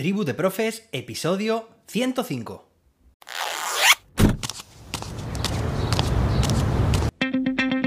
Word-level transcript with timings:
Tribu 0.00 0.24
de 0.24 0.32
Profes, 0.32 0.88
episodio 0.92 1.68
105. 1.88 2.70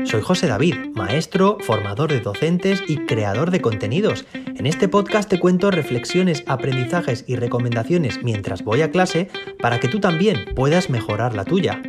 Soy 0.05 0.21
José 0.21 0.45
David, 0.45 0.75
maestro, 0.93 1.57
formador 1.61 2.11
de 2.11 2.19
docentes 2.19 2.83
y 2.87 2.97
creador 3.07 3.49
de 3.49 3.61
contenidos. 3.61 4.25
En 4.35 4.67
este 4.67 4.87
podcast 4.87 5.27
te 5.27 5.39
cuento 5.39 5.71
reflexiones, 5.71 6.43
aprendizajes 6.45 7.25
y 7.27 7.35
recomendaciones 7.35 8.21
mientras 8.21 8.63
voy 8.63 8.83
a 8.83 8.91
clase 8.91 9.31
para 9.59 9.79
que 9.79 9.87
tú 9.87 9.99
también 9.99 10.53
puedas 10.53 10.91
mejorar 10.91 11.33
la 11.33 11.45
tuya. 11.45 11.81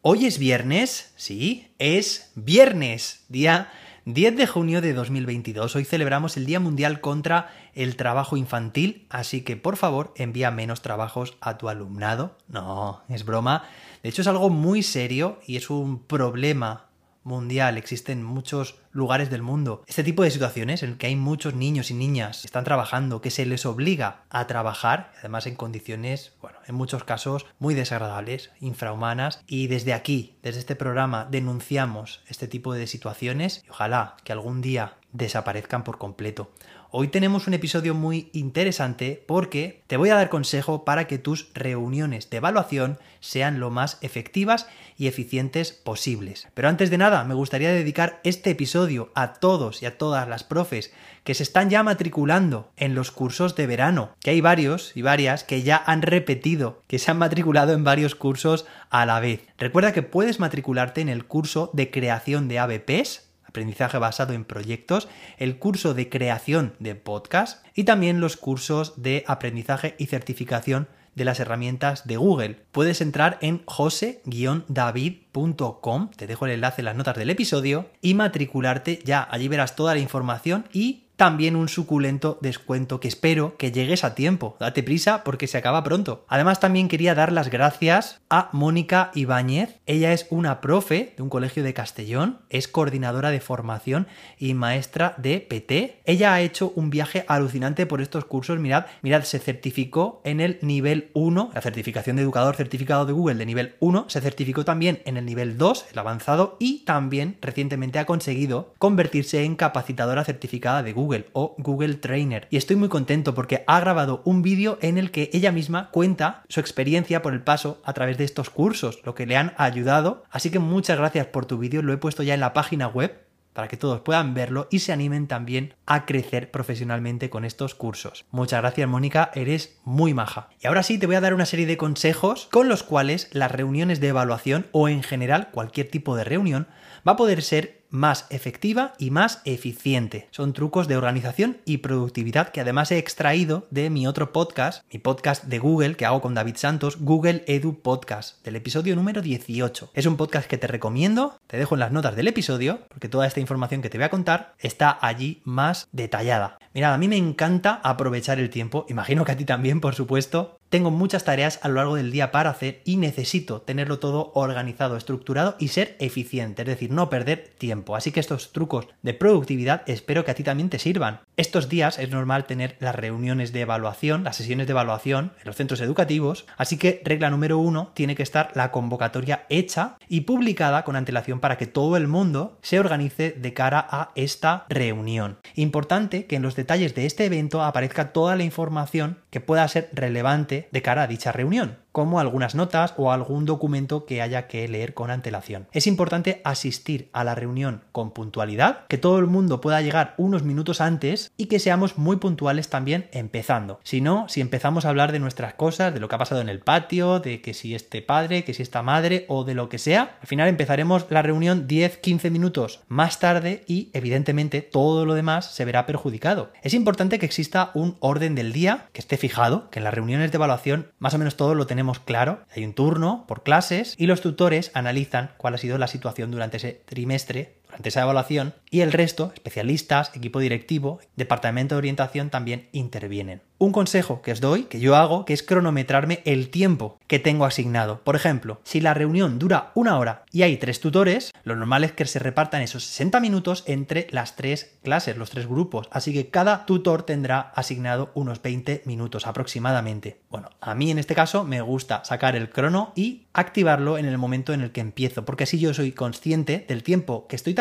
Hoy 0.00 0.26
es 0.26 0.38
viernes, 0.38 1.12
sí, 1.16 1.74
es 1.80 2.30
viernes, 2.36 3.24
día 3.28 3.72
10 4.14 4.36
de 4.36 4.46
junio 4.46 4.80
de 4.80 4.92
2022. 4.92 5.76
Hoy 5.76 5.84
celebramos 5.84 6.36
el 6.36 6.46
Día 6.46 6.58
Mundial 6.58 7.00
contra 7.00 7.50
el 7.74 7.96
Trabajo 7.96 8.36
Infantil, 8.36 9.06
así 9.08 9.42
que 9.42 9.56
por 9.56 9.76
favor 9.76 10.12
envía 10.16 10.50
menos 10.50 10.82
trabajos 10.82 11.36
a 11.40 11.58
tu 11.58 11.68
alumnado. 11.68 12.36
No, 12.48 13.02
es 13.08 13.24
broma. 13.24 13.64
De 14.02 14.08
hecho 14.08 14.22
es 14.22 14.28
algo 14.28 14.50
muy 14.50 14.82
serio 14.82 15.38
y 15.46 15.56
es 15.56 15.70
un 15.70 16.02
problema 16.02 16.89
mundial, 17.22 17.76
existen 17.76 18.22
muchos 18.22 18.76
lugares 18.92 19.30
del 19.30 19.42
mundo. 19.42 19.84
Este 19.86 20.04
tipo 20.04 20.22
de 20.22 20.30
situaciones 20.30 20.82
en 20.82 20.96
que 20.96 21.06
hay 21.06 21.16
muchos 21.16 21.54
niños 21.54 21.90
y 21.90 21.94
niñas 21.94 22.40
que 22.40 22.46
están 22.46 22.64
trabajando, 22.64 23.20
que 23.20 23.30
se 23.30 23.46
les 23.46 23.66
obliga 23.66 24.24
a 24.30 24.46
trabajar, 24.46 25.12
además 25.18 25.46
en 25.46 25.56
condiciones, 25.56 26.32
bueno, 26.40 26.58
en 26.66 26.74
muchos 26.74 27.04
casos 27.04 27.46
muy 27.58 27.74
desagradables, 27.74 28.50
infrahumanas, 28.60 29.42
y 29.46 29.66
desde 29.66 29.92
aquí, 29.92 30.36
desde 30.42 30.60
este 30.60 30.76
programa, 30.76 31.26
denunciamos 31.30 32.22
este 32.28 32.48
tipo 32.48 32.74
de 32.74 32.86
situaciones 32.86 33.62
y 33.66 33.70
ojalá 33.70 34.16
que 34.24 34.32
algún 34.32 34.60
día 34.60 34.96
desaparezcan 35.12 35.84
por 35.84 35.98
completo. 35.98 36.50
Hoy 36.92 37.06
tenemos 37.06 37.46
un 37.46 37.54
episodio 37.54 37.94
muy 37.94 38.30
interesante 38.32 39.22
porque 39.28 39.84
te 39.86 39.96
voy 39.96 40.08
a 40.08 40.16
dar 40.16 40.28
consejo 40.28 40.84
para 40.84 41.06
que 41.06 41.18
tus 41.18 41.52
reuniones 41.54 42.28
de 42.30 42.38
evaluación 42.38 42.98
sean 43.20 43.60
lo 43.60 43.70
más 43.70 43.98
efectivas 44.00 44.66
y 44.96 45.06
eficientes 45.06 45.70
posibles. 45.70 46.48
Pero 46.52 46.68
antes 46.68 46.90
de 46.90 46.98
nada, 46.98 47.22
me 47.22 47.34
gustaría 47.34 47.70
dedicar 47.70 48.20
este 48.24 48.50
episodio 48.50 49.12
a 49.14 49.34
todos 49.34 49.84
y 49.84 49.86
a 49.86 49.98
todas 49.98 50.26
las 50.26 50.42
profes 50.42 50.92
que 51.22 51.34
se 51.34 51.44
están 51.44 51.70
ya 51.70 51.84
matriculando 51.84 52.72
en 52.76 52.96
los 52.96 53.12
cursos 53.12 53.54
de 53.54 53.68
verano, 53.68 54.16
que 54.18 54.30
hay 54.30 54.40
varios 54.40 54.96
y 54.96 55.02
varias 55.02 55.44
que 55.44 55.62
ya 55.62 55.80
han 55.86 56.02
repetido, 56.02 56.82
que 56.88 56.98
se 56.98 57.12
han 57.12 57.18
matriculado 57.18 57.72
en 57.72 57.84
varios 57.84 58.16
cursos 58.16 58.66
a 58.88 59.06
la 59.06 59.20
vez. 59.20 59.42
Recuerda 59.58 59.92
que 59.92 60.02
puedes 60.02 60.40
matricularte 60.40 61.02
en 61.02 61.08
el 61.08 61.24
curso 61.24 61.70
de 61.72 61.92
creación 61.92 62.48
de 62.48 62.58
ABPs, 62.58 63.29
aprendizaje 63.50 63.98
basado 63.98 64.32
en 64.32 64.44
proyectos, 64.44 65.08
el 65.36 65.58
curso 65.58 65.94
de 65.94 66.08
creación 66.08 66.74
de 66.78 66.94
podcast 66.94 67.66
y 67.74 67.82
también 67.84 68.20
los 68.20 68.36
cursos 68.36 69.02
de 69.02 69.24
aprendizaje 69.26 69.96
y 69.98 70.06
certificación 70.06 70.88
de 71.14 71.24
las 71.24 71.40
herramientas 71.40 72.06
de 72.06 72.16
Google. 72.16 72.62
Puedes 72.72 73.00
entrar 73.00 73.38
en 73.42 73.62
jose-david.com, 73.66 76.10
te 76.16 76.26
dejo 76.26 76.46
el 76.46 76.52
enlace 76.52 76.80
en 76.80 76.86
las 76.86 76.96
notas 76.96 77.16
del 77.16 77.30
episodio, 77.30 77.90
y 78.00 78.14
matricularte 78.14 79.00
ya. 79.04 79.28
Allí 79.30 79.46
verás 79.48 79.76
toda 79.76 79.94
la 79.94 80.00
información 80.00 80.66
y 80.72 81.04
también 81.20 81.54
un 81.54 81.68
suculento 81.68 82.38
descuento 82.40 82.98
que 82.98 83.06
espero 83.06 83.54
que 83.58 83.72
llegues 83.72 84.04
a 84.04 84.14
tiempo. 84.14 84.56
Date 84.58 84.82
prisa 84.82 85.22
porque 85.22 85.48
se 85.48 85.58
acaba 85.58 85.84
pronto. 85.84 86.24
Además 86.28 86.60
también 86.60 86.88
quería 86.88 87.14
dar 87.14 87.30
las 87.30 87.50
gracias 87.50 88.22
a 88.30 88.48
Mónica 88.52 89.10
Ibáñez. 89.12 89.80
Ella 89.84 90.14
es 90.14 90.26
una 90.30 90.62
profe 90.62 91.12
de 91.18 91.22
un 91.22 91.28
colegio 91.28 91.62
de 91.62 91.74
Castellón, 91.74 92.38
es 92.48 92.68
coordinadora 92.68 93.30
de 93.30 93.42
formación 93.42 94.06
y 94.38 94.54
maestra 94.54 95.12
de 95.18 95.40
PT. 95.40 96.00
Ella 96.06 96.32
ha 96.32 96.40
hecho 96.40 96.72
un 96.74 96.88
viaje 96.88 97.26
alucinante 97.28 97.84
por 97.84 98.00
estos 98.00 98.24
cursos. 98.24 98.58
Mirad, 98.58 98.86
mirad, 99.02 99.24
se 99.24 99.40
certificó 99.40 100.22
en 100.24 100.40
el 100.40 100.58
nivel 100.62 101.10
1, 101.12 101.50
la 101.52 101.60
certificación 101.60 102.16
de 102.16 102.22
educador 102.22 102.56
certificado 102.56 103.04
de 103.04 103.12
Google 103.12 103.34
de 103.34 103.44
nivel 103.44 103.74
1, 103.80 104.06
se 104.08 104.22
certificó 104.22 104.64
también 104.64 105.02
en 105.04 105.18
el 105.18 105.26
nivel 105.26 105.58
2, 105.58 105.84
el 105.92 105.98
avanzado, 105.98 106.56
y 106.58 106.78
también 106.86 107.36
recientemente 107.42 107.98
ha 107.98 108.06
conseguido 108.06 108.72
convertirse 108.78 109.44
en 109.44 109.54
capacitadora 109.54 110.24
certificada 110.24 110.82
de 110.82 110.94
Google 110.94 111.09
o 111.32 111.54
Google 111.58 111.94
Trainer. 111.94 112.46
Y 112.50 112.56
estoy 112.56 112.76
muy 112.76 112.88
contento 112.88 113.34
porque 113.34 113.64
ha 113.66 113.80
grabado 113.80 114.22
un 114.24 114.42
vídeo 114.42 114.78
en 114.80 114.98
el 114.98 115.10
que 115.10 115.30
ella 115.32 115.52
misma 115.52 115.90
cuenta 115.90 116.44
su 116.48 116.60
experiencia 116.60 117.22
por 117.22 117.32
el 117.32 117.42
paso 117.42 117.80
a 117.84 117.92
través 117.92 118.18
de 118.18 118.24
estos 118.24 118.50
cursos, 118.50 119.00
lo 119.04 119.14
que 119.14 119.26
le 119.26 119.36
han 119.36 119.54
ayudado. 119.56 120.24
Así 120.30 120.50
que 120.50 120.58
muchas 120.58 120.98
gracias 120.98 121.26
por 121.26 121.46
tu 121.46 121.58
vídeo, 121.58 121.82
lo 121.82 121.92
he 121.92 121.98
puesto 121.98 122.22
ya 122.22 122.34
en 122.34 122.40
la 122.40 122.52
página 122.52 122.88
web 122.88 123.30
para 123.52 123.68
que 123.68 123.76
todos 123.76 124.00
puedan 124.00 124.32
verlo 124.32 124.68
y 124.70 124.78
se 124.78 124.92
animen 124.92 125.26
también 125.26 125.74
a 125.86 126.06
crecer 126.06 126.50
profesionalmente 126.50 127.30
con 127.30 127.44
estos 127.44 127.74
cursos. 127.74 128.24
Muchas 128.30 128.60
gracias 128.60 128.88
Mónica, 128.88 129.30
eres 129.34 129.78
muy 129.84 130.14
maja. 130.14 130.50
Y 130.62 130.66
ahora 130.66 130.82
sí 130.82 130.98
te 130.98 131.06
voy 131.06 131.16
a 131.16 131.20
dar 131.20 131.34
una 131.34 131.46
serie 131.46 131.66
de 131.66 131.76
consejos 131.76 132.48
con 132.50 132.68
los 132.68 132.82
cuales 132.82 133.28
las 133.32 133.50
reuniones 133.50 134.00
de 134.00 134.08
evaluación 134.08 134.66
o 134.72 134.88
en 134.88 135.02
general 135.02 135.50
cualquier 135.50 135.90
tipo 135.90 136.16
de 136.16 136.24
reunión 136.24 136.68
va 137.06 137.12
a 137.12 137.16
poder 137.16 137.42
ser 137.42 137.79
más 137.90 138.26
efectiva 138.30 138.94
y 138.98 139.10
más 139.10 139.42
eficiente. 139.44 140.28
Son 140.30 140.52
trucos 140.52 140.88
de 140.88 140.96
organización 140.96 141.58
y 141.64 141.78
productividad 141.78 142.50
que 142.50 142.60
además 142.60 142.90
he 142.90 142.98
extraído 142.98 143.66
de 143.70 143.90
mi 143.90 144.06
otro 144.06 144.32
podcast, 144.32 144.84
mi 144.92 144.98
podcast 144.98 145.44
de 145.44 145.58
Google 145.58 145.96
que 145.96 146.06
hago 146.06 146.20
con 146.20 146.34
David 146.34 146.56
Santos, 146.56 146.98
Google 147.00 147.44
Edu 147.46 147.80
Podcast, 147.80 148.44
del 148.44 148.56
episodio 148.56 148.96
número 148.96 149.22
18. 149.22 149.90
Es 149.94 150.06
un 150.06 150.16
podcast 150.16 150.48
que 150.48 150.58
te 150.58 150.66
recomiendo, 150.66 151.38
te 151.46 151.56
dejo 151.56 151.74
en 151.74 151.80
las 151.80 151.92
notas 151.92 152.16
del 152.16 152.28
episodio, 152.28 152.80
porque 152.88 153.08
toda 153.08 153.26
esta 153.26 153.40
información 153.40 153.82
que 153.82 153.90
te 153.90 153.98
voy 153.98 154.04
a 154.04 154.10
contar 154.10 154.54
está 154.58 154.98
allí 155.00 155.42
más 155.44 155.88
detallada. 155.92 156.58
Mirad, 156.72 156.94
a 156.94 156.98
mí 156.98 157.08
me 157.08 157.16
encanta 157.16 157.80
aprovechar 157.82 158.38
el 158.38 158.50
tiempo, 158.50 158.86
imagino 158.88 159.24
que 159.24 159.32
a 159.32 159.36
ti 159.36 159.44
también, 159.44 159.80
por 159.80 159.94
supuesto, 159.96 160.59
tengo 160.70 160.92
muchas 160.92 161.24
tareas 161.24 161.58
a 161.62 161.68
lo 161.68 161.74
largo 161.74 161.96
del 161.96 162.12
día 162.12 162.30
para 162.30 162.50
hacer 162.50 162.80
y 162.84 162.96
necesito 162.96 163.60
tenerlo 163.60 163.98
todo 163.98 164.30
organizado, 164.34 164.96
estructurado 164.96 165.56
y 165.58 165.68
ser 165.68 165.96
eficiente, 165.98 166.62
es 166.62 166.68
decir, 166.68 166.92
no 166.92 167.10
perder 167.10 167.50
tiempo. 167.58 167.96
Así 167.96 168.12
que 168.12 168.20
estos 168.20 168.52
trucos 168.52 168.86
de 169.02 169.12
productividad 169.12 169.82
espero 169.86 170.24
que 170.24 170.30
a 170.30 170.34
ti 170.34 170.44
también 170.44 170.70
te 170.70 170.78
sirvan. 170.78 171.20
Estos 171.36 171.68
días 171.68 171.98
es 171.98 172.10
normal 172.10 172.46
tener 172.46 172.76
las 172.78 172.94
reuniones 172.94 173.52
de 173.52 173.62
evaluación, 173.62 174.22
las 174.22 174.36
sesiones 174.36 174.68
de 174.68 174.72
evaluación 174.72 175.32
en 175.40 175.46
los 175.46 175.56
centros 175.56 175.80
educativos, 175.80 176.46
así 176.56 176.76
que 176.76 177.02
regla 177.04 177.30
número 177.30 177.58
uno, 177.58 177.90
tiene 177.94 178.14
que 178.14 178.22
estar 178.22 178.52
la 178.54 178.70
convocatoria 178.70 179.46
hecha 179.48 179.96
y 180.08 180.20
publicada 180.22 180.84
con 180.84 180.94
antelación 180.94 181.40
para 181.40 181.58
que 181.58 181.66
todo 181.66 181.96
el 181.96 182.06
mundo 182.06 182.58
se 182.62 182.78
organice 182.78 183.32
de 183.32 183.54
cara 183.54 183.84
a 183.90 184.12
esta 184.14 184.66
reunión. 184.68 185.38
Importante 185.56 186.26
que 186.26 186.36
en 186.36 186.42
los 186.42 186.54
detalles 186.54 186.94
de 186.94 187.06
este 187.06 187.24
evento 187.24 187.62
aparezca 187.62 188.12
toda 188.12 188.36
la 188.36 188.44
información 188.44 189.18
que 189.30 189.40
pueda 189.40 189.66
ser 189.66 189.88
relevante 189.92 190.59
de 190.70 190.82
cara 190.82 191.02
a 191.02 191.06
dicha 191.06 191.32
reunión 191.32 191.78
como 191.92 192.20
algunas 192.20 192.54
notas 192.54 192.94
o 192.96 193.12
algún 193.12 193.44
documento 193.44 194.06
que 194.06 194.22
haya 194.22 194.46
que 194.46 194.68
leer 194.68 194.94
con 194.94 195.10
antelación. 195.10 195.66
Es 195.72 195.86
importante 195.86 196.40
asistir 196.44 197.10
a 197.12 197.24
la 197.24 197.34
reunión 197.34 197.82
con 197.92 198.12
puntualidad, 198.12 198.86
que 198.88 198.98
todo 198.98 199.18
el 199.18 199.26
mundo 199.26 199.60
pueda 199.60 199.80
llegar 199.80 200.14
unos 200.16 200.42
minutos 200.42 200.80
antes 200.80 201.32
y 201.36 201.46
que 201.46 201.58
seamos 201.58 201.98
muy 201.98 202.16
puntuales 202.16 202.68
también 202.68 203.08
empezando. 203.12 203.80
Si 203.82 204.00
no, 204.00 204.28
si 204.28 204.40
empezamos 204.40 204.84
a 204.84 204.90
hablar 204.90 205.12
de 205.12 205.18
nuestras 205.18 205.54
cosas, 205.54 205.92
de 205.92 206.00
lo 206.00 206.08
que 206.08 206.14
ha 206.14 206.18
pasado 206.18 206.40
en 206.40 206.48
el 206.48 206.60
patio, 206.60 207.20
de 207.20 207.40
que 207.40 207.54
si 207.54 207.74
este 207.74 208.02
padre, 208.02 208.44
que 208.44 208.54
si 208.54 208.62
esta 208.62 208.82
madre 208.82 209.24
o 209.28 209.44
de 209.44 209.54
lo 209.54 209.68
que 209.68 209.78
sea, 209.78 210.18
al 210.20 210.26
final 210.26 210.48
empezaremos 210.48 211.06
la 211.10 211.22
reunión 211.22 211.66
10-15 211.66 212.30
minutos 212.30 212.80
más 212.88 213.18
tarde 213.18 213.64
y 213.66 213.90
evidentemente 213.92 214.62
todo 214.62 215.06
lo 215.06 215.14
demás 215.14 215.52
se 215.54 215.64
verá 215.64 215.86
perjudicado. 215.86 216.52
Es 216.62 216.74
importante 216.74 217.18
que 217.18 217.26
exista 217.26 217.70
un 217.74 217.96
orden 218.00 218.34
del 218.34 218.52
día 218.52 218.88
que 218.92 219.00
esté 219.00 219.16
fijado, 219.16 219.70
que 219.70 219.80
en 219.80 219.84
las 219.84 219.94
reuniones 219.94 220.30
de 220.30 220.36
evaluación 220.36 220.92
más 220.98 221.14
o 221.14 221.18
menos 221.18 221.36
todo 221.36 221.54
lo 221.54 221.66
tenemos 221.66 221.79
claro, 222.04 222.40
hay 222.54 222.64
un 222.64 222.74
turno 222.74 223.24
por 223.26 223.42
clases 223.42 223.94
y 223.98 224.06
los 224.06 224.20
tutores 224.20 224.70
analizan 224.74 225.32
cuál 225.36 225.54
ha 225.54 225.58
sido 225.58 225.78
la 225.78 225.88
situación 225.88 226.30
durante 226.30 226.58
ese 226.58 226.80
trimestre 226.84 227.59
durante 227.70 227.88
esa 227.88 228.02
evaluación 228.02 228.54
y 228.70 228.80
el 228.80 228.92
resto, 228.92 229.32
especialistas, 229.34 230.10
equipo 230.14 230.40
directivo, 230.40 231.00
departamento 231.16 231.74
de 231.74 231.78
orientación 231.78 232.30
también 232.30 232.68
intervienen. 232.72 233.42
Un 233.58 233.72
consejo 233.72 234.22
que 234.22 234.32
os 234.32 234.40
doy, 234.40 234.62
que 234.64 234.80
yo 234.80 234.96
hago, 234.96 235.26
que 235.26 235.34
es 235.34 235.42
cronometrarme 235.42 236.22
el 236.24 236.48
tiempo 236.48 236.98
que 237.06 237.18
tengo 237.18 237.44
asignado. 237.44 238.00
Por 238.04 238.16
ejemplo, 238.16 238.60
si 238.64 238.80
la 238.80 238.94
reunión 238.94 239.38
dura 239.38 239.70
una 239.74 239.98
hora 239.98 240.24
y 240.32 240.44
hay 240.44 240.56
tres 240.56 240.80
tutores, 240.80 241.32
lo 241.44 241.56
normal 241.56 241.84
es 241.84 241.92
que 241.92 242.06
se 242.06 242.18
repartan 242.20 242.62
esos 242.62 242.84
60 242.84 243.20
minutos 243.20 243.64
entre 243.66 244.06
las 244.12 244.34
tres 244.34 244.78
clases, 244.82 245.18
los 245.18 245.28
tres 245.28 245.46
grupos. 245.46 245.88
Así 245.90 246.14
que 246.14 246.30
cada 246.30 246.64
tutor 246.64 247.02
tendrá 247.02 247.52
asignado 247.54 248.12
unos 248.14 248.40
20 248.40 248.82
minutos 248.86 249.26
aproximadamente. 249.26 250.22
Bueno, 250.30 250.48
a 250.62 250.74
mí 250.74 250.90
en 250.90 250.98
este 250.98 251.14
caso 251.14 251.44
me 251.44 251.60
gusta 251.60 252.02
sacar 252.04 252.36
el 252.36 252.48
crono 252.48 252.92
y 252.96 253.26
activarlo 253.34 253.98
en 253.98 254.06
el 254.06 254.16
momento 254.16 254.54
en 254.54 254.62
el 254.62 254.72
que 254.72 254.80
empiezo, 254.80 255.26
porque 255.26 255.44
así 255.44 255.58
yo 255.58 255.74
soy 255.74 255.92
consciente 255.92 256.64
del 256.66 256.82
tiempo 256.82 257.26
que 257.28 257.36
estoy 257.36 257.52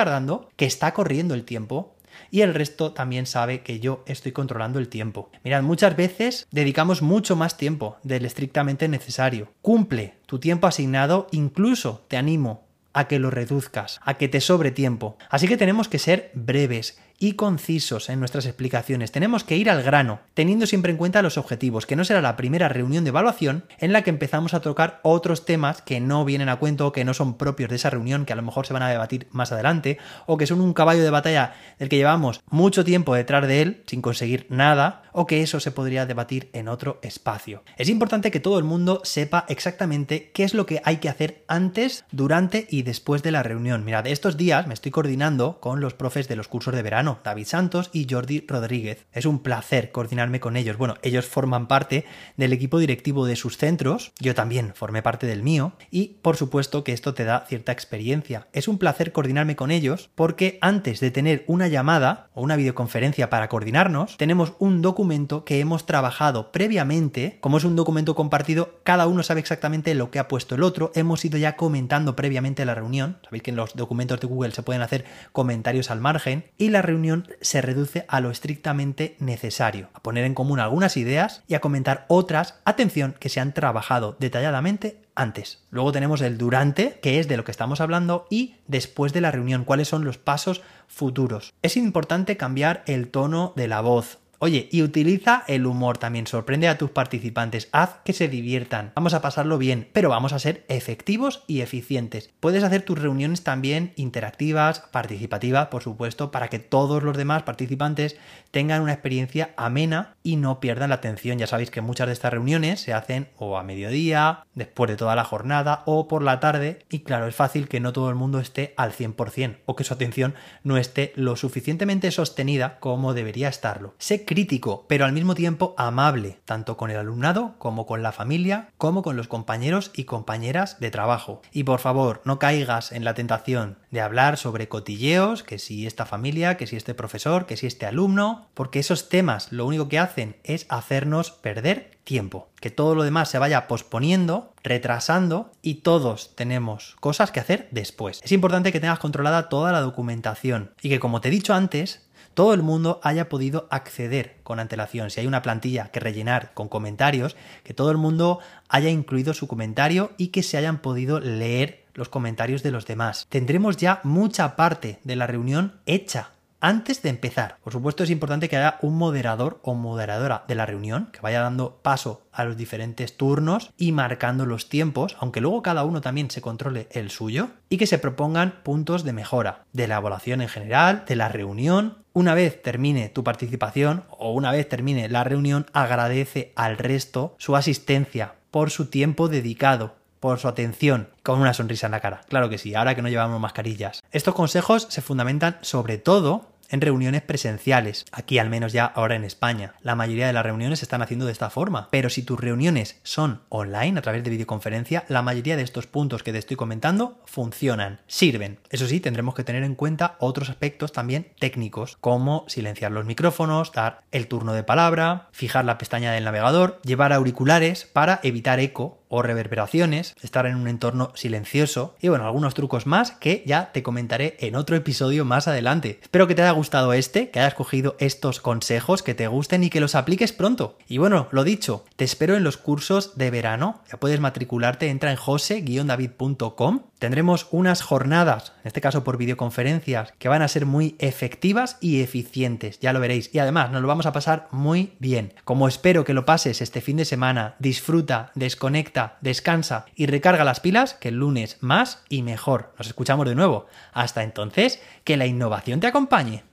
que 0.55 0.65
está 0.65 0.93
corriendo 0.93 1.33
el 1.33 1.43
tiempo 1.45 1.95
y 2.31 2.41
el 2.41 2.53
resto 2.53 2.91
también 2.91 3.25
sabe 3.25 3.61
que 3.61 3.79
yo 3.79 4.03
estoy 4.07 4.31
controlando 4.31 4.79
el 4.79 4.89
tiempo. 4.89 5.29
Mirad, 5.43 5.63
muchas 5.63 5.95
veces 5.95 6.47
dedicamos 6.51 7.01
mucho 7.01 7.35
más 7.35 7.57
tiempo 7.57 7.97
del 8.03 8.25
estrictamente 8.25 8.87
necesario. 8.87 9.51
Cumple 9.61 10.15
tu 10.25 10.39
tiempo 10.39 10.67
asignado, 10.67 11.27
incluso 11.31 12.05
te 12.07 12.17
animo 12.17 12.67
a 12.93 13.07
que 13.07 13.19
lo 13.19 13.29
reduzcas, 13.29 13.99
a 14.03 14.15
que 14.15 14.27
te 14.27 14.41
sobre 14.41 14.71
tiempo. 14.71 15.17
Así 15.29 15.47
que 15.47 15.57
tenemos 15.57 15.87
que 15.87 15.99
ser 15.99 16.31
breves 16.33 16.99
y 17.19 17.33
concisos 17.33 18.09
en 18.09 18.19
nuestras 18.19 18.45
explicaciones. 18.45 19.11
Tenemos 19.11 19.43
que 19.43 19.57
ir 19.57 19.69
al 19.69 19.83
grano, 19.83 20.21
teniendo 20.33 20.65
siempre 20.65 20.91
en 20.91 20.97
cuenta 20.97 21.21
los 21.21 21.37
objetivos, 21.37 21.85
que 21.85 21.97
no 21.97 22.05
será 22.05 22.21
la 22.21 22.37
primera 22.37 22.69
reunión 22.69 23.03
de 23.03 23.09
evaluación 23.09 23.65
en 23.77 23.91
la 23.91 24.01
que 24.01 24.09
empezamos 24.09 24.53
a 24.53 24.61
tocar 24.61 25.01
otros 25.03 25.45
temas 25.45 25.81
que 25.81 25.99
no 25.99 26.23
vienen 26.23 26.49
a 26.49 26.55
cuento, 26.55 26.93
que 26.93 27.03
no 27.03 27.13
son 27.13 27.37
propios 27.37 27.69
de 27.69 27.75
esa 27.75 27.89
reunión, 27.89 28.25
que 28.25 28.33
a 28.33 28.37
lo 28.37 28.41
mejor 28.41 28.65
se 28.65 28.73
van 28.73 28.83
a 28.83 28.89
debatir 28.89 29.27
más 29.31 29.51
adelante, 29.51 29.97
o 30.25 30.37
que 30.37 30.47
son 30.47 30.61
un 30.61 30.73
caballo 30.73 31.03
de 31.03 31.09
batalla 31.09 31.53
del 31.77 31.89
que 31.89 31.97
llevamos 31.97 32.41
mucho 32.49 32.85
tiempo 32.85 33.13
detrás 33.13 33.45
de 33.47 33.61
él 33.61 33.83
sin 33.85 34.01
conseguir 34.01 34.47
nada, 34.49 35.03
o 35.19 35.27
que 35.27 35.41
eso 35.41 35.59
se 35.59 35.71
podría 35.71 36.05
debatir 36.05 36.49
en 36.53 36.69
otro 36.69 36.97
espacio. 37.01 37.61
Es 37.75 37.89
importante 37.89 38.31
que 38.31 38.39
todo 38.39 38.57
el 38.57 38.63
mundo 38.63 39.01
sepa 39.03 39.43
exactamente 39.49 40.31
qué 40.33 40.45
es 40.45 40.53
lo 40.53 40.65
que 40.65 40.81
hay 40.85 40.97
que 40.97 41.09
hacer 41.09 41.43
antes, 41.49 42.05
durante 42.09 42.67
y 42.69 42.83
después 42.83 43.21
de 43.21 43.31
la 43.31 43.43
reunión. 43.43 43.83
Mirad, 43.83 44.07
estos 44.07 44.37
días 44.37 44.65
me 44.65 44.73
estoy 44.73 44.93
coordinando 44.93 45.59
con 45.59 45.81
los 45.81 45.93
profes 45.93 46.29
de 46.29 46.37
los 46.37 46.47
cursos 46.47 46.73
de 46.73 46.83
verano, 46.83 47.19
David 47.21 47.47
Santos 47.47 47.89
y 47.91 48.07
Jordi 48.09 48.45
Rodríguez. 48.47 49.07
Es 49.11 49.25
un 49.25 49.39
placer 49.39 49.91
coordinarme 49.91 50.39
con 50.39 50.55
ellos. 50.55 50.77
Bueno, 50.77 50.95
ellos 51.01 51.25
forman 51.25 51.67
parte 51.67 52.05
del 52.37 52.53
equipo 52.53 52.79
directivo 52.79 53.25
de 53.25 53.35
sus 53.35 53.57
centros, 53.57 54.13
yo 54.21 54.33
también 54.35 54.71
formé 54.73 55.01
parte 55.01 55.27
del 55.27 55.43
mío, 55.43 55.73
y 55.91 56.19
por 56.21 56.37
supuesto 56.37 56.85
que 56.85 56.93
esto 56.93 57.13
te 57.13 57.25
da 57.25 57.45
cierta 57.45 57.73
experiencia. 57.73 58.47
Es 58.53 58.69
un 58.69 58.77
placer 58.77 59.11
coordinarme 59.11 59.57
con 59.57 59.69
ellos 59.69 60.11
porque 60.15 60.59
antes 60.61 61.01
de 61.01 61.11
tener 61.11 61.43
una 61.47 61.67
llamada 61.67 62.29
o 62.33 62.41
una 62.41 62.55
videoconferencia 62.55 63.29
para 63.29 63.49
coordinarnos, 63.49 64.15
tenemos 64.15 64.53
un 64.59 64.81
documento 64.81 65.08
que 65.43 65.59
hemos 65.59 65.87
trabajado 65.87 66.51
previamente, 66.51 67.39
como 67.41 67.57
es 67.57 67.63
un 67.63 67.75
documento 67.75 68.13
compartido, 68.13 68.79
cada 68.83 69.07
uno 69.07 69.23
sabe 69.23 69.39
exactamente 69.39 69.95
lo 69.95 70.11
que 70.11 70.19
ha 70.19 70.27
puesto 70.27 70.53
el 70.53 70.61
otro, 70.61 70.91
hemos 70.93 71.25
ido 71.25 71.39
ya 71.39 71.55
comentando 71.55 72.15
previamente 72.15 72.63
la 72.63 72.75
reunión, 72.75 73.17
sabéis 73.23 73.41
que 73.41 73.49
en 73.49 73.55
los 73.55 73.75
documentos 73.75 74.19
de 74.19 74.27
Google 74.27 74.51
se 74.51 74.61
pueden 74.61 74.83
hacer 74.83 75.05
comentarios 75.31 75.89
al 75.89 75.99
margen, 75.99 76.45
y 76.59 76.69
la 76.69 76.83
reunión 76.83 77.27
se 77.41 77.61
reduce 77.61 78.05
a 78.07 78.21
lo 78.21 78.29
estrictamente 78.29 79.15
necesario, 79.19 79.89
a 79.93 80.03
poner 80.03 80.25
en 80.25 80.35
común 80.35 80.59
algunas 80.59 80.95
ideas 80.95 81.41
y 81.47 81.55
a 81.55 81.61
comentar 81.61 82.05
otras, 82.07 82.59
atención, 82.65 83.15
que 83.19 83.29
se 83.29 83.39
han 83.39 83.53
trabajado 83.53 84.15
detalladamente 84.19 85.01
antes. 85.15 85.63
Luego 85.71 85.91
tenemos 85.91 86.21
el 86.21 86.37
durante, 86.37 86.99
que 87.01 87.19
es 87.19 87.27
de 87.27 87.35
lo 87.35 87.43
que 87.43 87.51
estamos 87.51 87.81
hablando, 87.81 88.25
y 88.29 88.55
después 88.67 89.11
de 89.11 89.21
la 89.21 89.31
reunión, 89.31 89.65
cuáles 89.65 89.87
son 89.87 90.05
los 90.05 90.17
pasos 90.17 90.61
futuros. 90.87 91.53
Es 91.61 91.77
importante 91.77 92.37
cambiar 92.37 92.83
el 92.85 93.09
tono 93.09 93.53
de 93.55 93.67
la 93.67 93.81
voz. 93.81 94.19
Oye, 94.41 94.69
y 94.71 94.83
utiliza 94.83 95.43
el 95.47 95.65
humor 95.65 95.97
también, 95.97 96.25
sorprende 96.25 96.69
a 96.69 96.77
tus 96.77 96.91
participantes, 96.91 97.67
haz 97.73 97.97
que 98.05 98.13
se 98.13 98.29
diviertan, 98.29 98.93
vamos 98.95 99.13
a 99.13 99.21
pasarlo 99.21 99.57
bien, 99.57 99.89
pero 99.91 100.07
vamos 100.09 100.31
a 100.31 100.39
ser 100.39 100.63
efectivos 100.69 101.43
y 101.45 101.59
eficientes. 101.59 102.29
Puedes 102.39 102.63
hacer 102.63 102.83
tus 102.83 102.97
reuniones 102.97 103.43
también 103.43 103.91
interactivas, 103.97 104.79
participativas, 104.79 105.67
por 105.67 105.83
supuesto, 105.83 106.31
para 106.31 106.47
que 106.47 106.59
todos 106.59 107.03
los 107.03 107.17
demás 107.17 107.43
participantes 107.43 108.15
tengan 108.51 108.81
una 108.81 108.93
experiencia 108.93 109.53
amena 109.57 110.15
y 110.23 110.37
no 110.37 110.61
pierdan 110.61 110.89
la 110.89 110.95
atención. 110.95 111.37
Ya 111.37 111.47
sabéis 111.47 111.69
que 111.69 111.81
muchas 111.81 112.07
de 112.07 112.13
estas 112.13 112.31
reuniones 112.31 112.79
se 112.79 112.93
hacen 112.93 113.27
o 113.35 113.57
a 113.57 113.63
mediodía, 113.63 114.45
después 114.55 114.89
de 114.89 114.95
toda 114.95 115.15
la 115.15 115.25
jornada 115.25 115.83
o 115.85 116.07
por 116.07 116.23
la 116.23 116.39
tarde, 116.39 116.79
y 116.89 116.99
claro, 116.99 117.27
es 117.27 117.35
fácil 117.35 117.67
que 117.67 117.81
no 117.81 117.91
todo 117.91 118.09
el 118.09 118.15
mundo 118.15 118.39
esté 118.39 118.73
al 118.77 118.93
100% 118.93 119.57
o 119.65 119.75
que 119.75 119.83
su 119.83 119.93
atención 119.93 120.33
no 120.63 120.77
esté 120.77 121.11
lo 121.15 121.35
suficientemente 121.35 122.09
sostenida 122.11 122.79
como 122.79 123.13
debería 123.13 123.49
estarlo 123.49 123.95
crítico, 124.29 124.85
pero 124.87 125.05
al 125.05 125.11
mismo 125.11 125.33
tiempo 125.33 125.73
amable, 125.75 126.37
tanto 126.45 126.77
con 126.77 126.91
el 126.91 126.97
alumnado 126.97 127.55
como 127.57 127.87
con 127.87 128.03
la 128.03 128.11
familia, 128.11 128.69
como 128.77 129.01
con 129.01 129.17
los 129.17 129.27
compañeros 129.27 129.89
y 129.95 130.03
compañeras 130.03 130.79
de 130.79 130.91
trabajo. 130.91 131.41
Y 131.51 131.63
por 131.63 131.79
favor, 131.79 132.21
no 132.25 132.37
caigas 132.37 132.91
en 132.91 133.03
la 133.03 133.15
tentación 133.15 133.79
de 133.89 134.01
hablar 134.01 134.37
sobre 134.37 134.69
cotilleos, 134.69 135.41
que 135.41 135.57
si 135.57 135.87
esta 135.87 136.05
familia, 136.05 136.57
que 136.57 136.67
si 136.67 136.75
este 136.75 136.93
profesor, 136.93 137.47
que 137.47 137.57
si 137.57 137.65
este 137.65 137.87
alumno, 137.87 138.49
porque 138.53 138.77
esos 138.77 139.09
temas 139.09 139.51
lo 139.51 139.65
único 139.65 139.89
que 139.89 139.97
hacen 139.97 140.35
es 140.43 140.67
hacernos 140.69 141.31
perder 141.31 141.97
tiempo, 142.03 142.49
que 142.59 142.71
todo 142.71 142.95
lo 142.95 143.03
demás 143.03 143.29
se 143.29 143.37
vaya 143.39 143.67
posponiendo, 143.67 144.53
retrasando 144.63 145.51
y 145.61 145.75
todos 145.75 146.35
tenemos 146.35 146.95
cosas 146.99 147.31
que 147.31 147.39
hacer 147.39 147.67
después. 147.71 148.19
Es 148.23 148.31
importante 148.31 148.71
que 148.71 148.79
tengas 148.79 148.99
controlada 148.99 149.49
toda 149.49 149.71
la 149.71 149.81
documentación 149.81 150.71
y 150.81 150.89
que 150.89 150.99
como 150.99 151.21
te 151.21 151.27
he 151.27 151.31
dicho 151.31 151.53
antes, 151.53 152.08
todo 152.33 152.53
el 152.53 152.63
mundo 152.63 152.99
haya 153.03 153.29
podido 153.29 153.67
acceder 153.71 154.37
con 154.43 154.59
antelación. 154.59 155.09
Si 155.09 155.19
hay 155.19 155.27
una 155.27 155.41
plantilla 155.41 155.89
que 155.91 155.99
rellenar 155.99 156.53
con 156.53 156.69
comentarios, 156.69 157.35
que 157.63 157.73
todo 157.73 157.91
el 157.91 157.97
mundo 157.97 158.39
haya 158.67 158.89
incluido 158.89 159.33
su 159.33 159.47
comentario 159.47 160.11
y 160.17 160.27
que 160.27 160.43
se 160.43 160.57
hayan 160.57 160.79
podido 160.79 161.19
leer 161.19 161.85
los 161.93 162.09
comentarios 162.09 162.63
de 162.63 162.71
los 162.71 162.85
demás. 162.85 163.27
Tendremos 163.29 163.77
ya 163.77 163.99
mucha 164.03 164.55
parte 164.55 164.99
de 165.03 165.15
la 165.15 165.27
reunión 165.27 165.79
hecha 165.85 166.31
antes 166.61 167.01
de 167.01 167.09
empezar. 167.09 167.57
Por 167.63 167.73
supuesto 167.73 168.03
es 168.03 168.09
importante 168.09 168.49
que 168.49 168.57
haya 168.57 168.77
un 168.81 168.97
moderador 168.97 169.59
o 169.63 169.73
moderadora 169.75 170.43
de 170.47 170.55
la 170.55 170.65
reunión 170.65 171.09
que 171.11 171.21
vaya 171.21 171.41
dando 171.41 171.79
paso 171.81 172.23
a 172.31 172.43
los 172.43 172.57
diferentes 172.57 173.15
turnos 173.15 173.71
y 173.77 173.91
marcando 173.91 174.45
los 174.45 174.69
tiempos, 174.69 175.17
aunque 175.19 175.41
luego 175.41 175.61
cada 175.61 175.83
uno 175.83 176.01
también 176.01 176.31
se 176.31 176.41
controle 176.41 176.87
el 176.91 177.09
suyo, 177.09 177.49
y 177.69 177.77
que 177.77 177.87
se 177.87 177.99
propongan 177.99 178.61
puntos 178.63 179.03
de 179.03 179.13
mejora 179.13 179.65
de 179.73 179.87
la 179.87 179.97
evaluación 179.97 180.41
en 180.41 180.49
general, 180.49 181.03
de 181.07 181.15
la 181.15 181.29
reunión. 181.29 181.99
Una 182.13 182.33
vez 182.33 182.61
termine 182.61 183.09
tu 183.09 183.23
participación 183.23 184.03
o 184.09 184.33
una 184.33 184.51
vez 184.51 184.67
termine 184.67 185.09
la 185.09 185.23
reunión, 185.23 185.67
agradece 185.73 186.53
al 186.55 186.77
resto 186.77 187.35
su 187.37 187.55
asistencia 187.55 188.35
por 188.51 188.71
su 188.71 188.87
tiempo 188.87 189.27
dedicado 189.27 189.98
por 190.19 190.39
su 190.39 190.47
atención, 190.47 191.09
con 191.23 191.39
una 191.39 191.53
sonrisa 191.53 191.87
en 191.87 191.91
la 191.91 191.99
cara. 191.99 192.21
Claro 192.29 192.49
que 192.49 192.57
sí, 192.57 192.75
ahora 192.75 192.95
que 192.95 193.01
no 193.01 193.09
llevamos 193.09 193.39
mascarillas. 193.39 194.01
Estos 194.11 194.35
consejos 194.35 194.87
se 194.89 195.01
fundamentan 195.01 195.57
sobre 195.61 195.97
todo 195.97 196.49
en 196.69 196.81
reuniones 196.81 197.21
presenciales, 197.21 198.05
aquí 198.11 198.37
al 198.37 198.49
menos 198.49 198.73
ya 198.73 198.85
ahora 198.85 199.15
en 199.15 199.23
España. 199.23 199.73
La 199.81 199.95
mayoría 199.95 200.27
de 200.27 200.33
las 200.33 200.45
reuniones 200.45 200.79
se 200.79 200.85
están 200.85 201.01
haciendo 201.01 201.25
de 201.25 201.31
esta 201.31 201.49
forma, 201.49 201.89
pero 201.91 202.09
si 202.09 202.23
tus 202.23 202.39
reuniones 202.39 202.99
son 203.03 203.41
online 203.49 203.97
a 203.97 204.01
través 204.01 204.23
de 204.23 204.29
videoconferencia, 204.29 205.03
la 205.07 205.21
mayoría 205.21 205.57
de 205.57 205.63
estos 205.63 205.87
puntos 205.87 206.23
que 206.23 206.31
te 206.31 206.37
estoy 206.37 206.57
comentando 206.57 207.21
funcionan, 207.25 208.01
sirven. 208.07 208.59
Eso 208.69 208.87
sí, 208.87 208.99
tendremos 208.99 209.35
que 209.35 209.43
tener 209.43 209.63
en 209.63 209.75
cuenta 209.75 210.15
otros 210.19 210.49
aspectos 210.49 210.91
también 210.91 211.27
técnicos, 211.39 211.97
como 211.99 212.45
silenciar 212.47 212.91
los 212.91 213.05
micrófonos, 213.05 213.71
dar 213.71 214.01
el 214.11 214.27
turno 214.27 214.53
de 214.53 214.63
palabra, 214.63 215.27
fijar 215.31 215.65
la 215.65 215.77
pestaña 215.77 216.11
del 216.11 216.25
navegador, 216.25 216.79
llevar 216.83 217.13
auriculares 217.13 217.85
para 217.85 218.19
evitar 218.23 218.59
eco 218.59 218.98
o 219.09 219.21
reverberaciones, 219.21 220.15
estar 220.21 220.45
en 220.45 220.55
un 220.55 220.67
entorno 220.67 221.11
silencioso 221.15 221.95
y 221.99 222.07
bueno, 222.07 222.25
algunos 222.25 222.53
trucos 222.53 222.85
más 222.85 223.11
que 223.11 223.43
ya 223.45 223.71
te 223.73 223.83
comentaré 223.83 224.37
en 224.39 224.55
otro 224.55 224.75
episodio 224.75 225.25
más 225.25 225.47
adelante. 225.47 225.99
Espero 226.01 226.27
que 226.27 226.35
te 226.35 226.43
haya 226.43 226.51
gustado 226.51 226.93
este, 226.93 227.29
que 227.31 227.39
hayas 227.39 227.55
cogido 227.55 227.95
estos 227.99 228.39
consejos, 228.39 229.03
que 229.03 229.15
te 229.15 229.27
gusten 229.27 229.63
y 229.63 229.69
que 229.69 229.81
los 229.81 229.95
apliques 229.95 230.31
pronto. 230.31 230.77
Y 230.87 230.99
bueno, 230.99 231.27
lo 231.31 231.43
dicho, 231.43 231.83
te 231.95 232.05
espero 232.05 232.37
en 232.37 232.43
los 232.43 232.57
cursos 232.57 233.17
de 233.17 233.31
verano. 233.31 233.81
Ya 233.91 233.99
puedes 233.99 234.19
matricularte, 234.19 234.89
entra 234.89 235.11
en 235.11 235.17
jose-david.com. 235.17 236.81
Tendremos 236.99 237.47
unas 237.51 237.81
jornadas, 237.81 238.51
en 238.61 238.67
este 238.67 238.81
caso 238.81 239.05
por 239.05 239.17
videoconferencias, 239.17 240.13
que 240.19 240.27
van 240.27 240.41
a 240.41 240.49
ser 240.49 240.65
muy 240.65 240.95
efectivas 240.99 241.77
y 241.79 242.01
eficientes, 242.01 242.79
ya 242.79 242.91
lo 242.91 242.99
veréis. 242.99 243.33
Y 243.33 243.39
además 243.39 243.71
nos 243.71 243.81
lo 243.81 243.87
vamos 243.87 244.05
a 244.05 244.11
pasar 244.11 244.49
muy 244.51 244.93
bien. 244.99 245.33
Como 245.45 245.69
espero 245.69 246.03
que 246.03 246.13
lo 246.13 246.25
pases 246.25 246.61
este 246.61 246.81
fin 246.81 246.97
de 246.97 247.05
semana, 247.05 247.55
disfruta, 247.59 248.31
desconecta 248.35 249.17
descansa 249.21 249.85
y 249.95 250.07
recarga 250.07 250.43
las 250.43 250.59
pilas, 250.59 250.93
que 250.93 251.09
el 251.09 251.15
lunes 251.15 251.57
más 251.61 252.03
y 252.09 252.21
mejor. 252.21 252.73
Nos 252.77 252.87
escuchamos 252.87 253.27
de 253.27 253.35
nuevo. 253.35 253.67
Hasta 253.93 254.23
entonces, 254.23 254.81
que 255.05 255.17
la 255.17 255.25
innovación 255.25 255.79
te 255.79 255.87
acompañe. 255.87 256.48